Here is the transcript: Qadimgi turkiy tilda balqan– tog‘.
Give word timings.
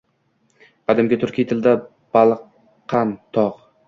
Qadimgi 0.91 1.19
turkiy 1.23 1.45
tilda 1.51 1.73
balqan– 2.17 3.13
tog‘. 3.39 3.47